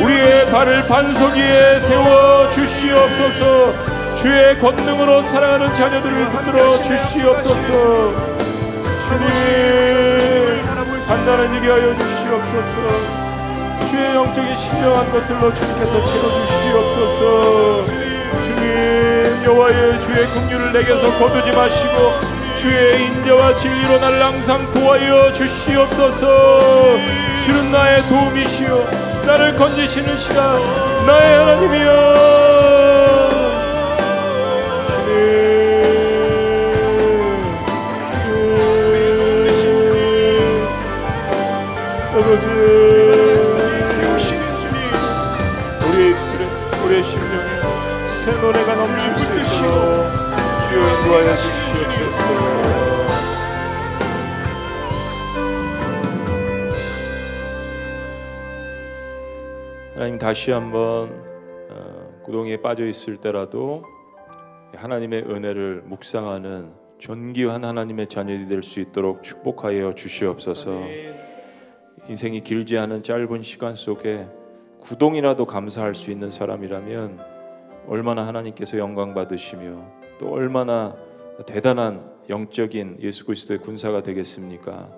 [0.00, 3.74] 우리의 발을 반석 위에 세워 주시옵소서.
[4.14, 8.14] 주의 권능으로 사랑하는 자녀들을 붙들어 주시옵소서.
[9.08, 10.64] 주님
[11.08, 12.76] 판단해지게 하여 주시옵소서.
[13.90, 17.84] 주의 영적인 신령한 것들로 주님께서 채워주시옵소서.
[18.44, 22.12] 주님 여호와의 주의 긍휼을 내게서 거두지 마시고
[22.56, 26.96] 주의 인자와 진리로 날 항상 보하여 주시옵소서.
[27.44, 30.36] 주는 나의 도움이시여 나를 건지시는 시간
[31.06, 32.34] 나의 하나님이여.
[48.24, 48.93] 새 노래가 주여
[51.04, 52.24] 인도하여 주시옵소서
[59.94, 61.10] 하나님 다시 한번
[61.70, 63.84] 어, 구덩이에 빠져 있을 때라도
[64.74, 70.80] 하나님의 은혜를 묵상하는 존귀한 하나님의 자녀들이 될 수 있도록 축복하여 주시옵소서.
[72.08, 74.26] 인생이 길지 않은 짧은 시간 속에
[74.80, 77.20] 구동이라도 감사할 수 있는 사람이라면
[77.88, 80.94] 얼마나 하나님께서 영광 받으시며 또 얼마나
[81.46, 84.90] 대단한 영적인 예수 그리스도의 군사가 되겠습니까?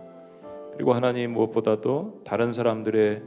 [0.75, 3.23] 그리고 하나님 무엇보다도 다른 사람들의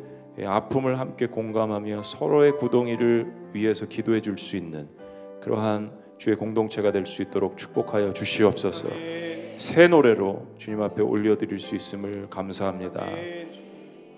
[0.46, 4.88] 아픔을 함께 공감하며 서로의 구동이를 위해서 기도해 줄 수 있는
[5.42, 8.90] 그러한 주의 공동체가 될 수 있도록 축복하여 주시옵소서.
[9.58, 13.06] 새 노래로 주님 앞에 올려드릴 수 있음을 감사합니다.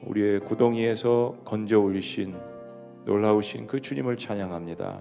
[0.04, 2.36] 우리의 구덩이에서 건져 올리신
[3.06, 5.00] 놀라우신 그 주님을 찬양합니다.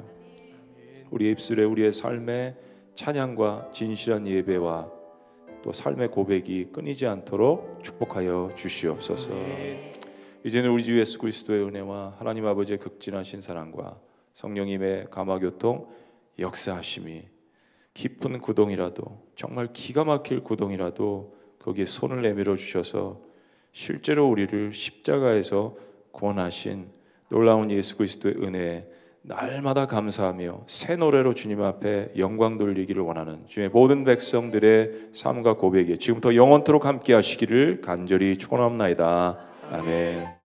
[1.11, 2.57] 우리의 입술에 우리의 삶의
[2.95, 4.91] 찬양과 진실한 예배와
[5.63, 9.31] 또 삶의 고백이 끊이지 않도록 축복하여 주시옵소서.
[10.45, 14.01] 이제는 우리 주 예수 그리스도의 은혜와 하나님 아버지의 극진하신 사랑과
[14.33, 15.89] 성령님의 감화교통
[16.39, 17.25] 역사하심이
[17.93, 23.21] 깊은 구동이라도 정말 기가 막힐 구동이라도 거기에 손을 내밀어 주셔서
[23.73, 25.77] 실제로 우리를 십자가에서
[26.13, 26.91] 구원하신
[27.29, 28.87] 놀라운 예수 그리스도의 은혜에
[29.31, 36.35] 날마다 감사하며 새 노래로 주님 앞에 영광 돌리기를 원하는 주의 모든 백성들의 삶과 고백에 지금부터
[36.35, 39.39] 영원토록 함께 하시기를 간절히 축원합나이다.
[39.73, 40.40] 아멘.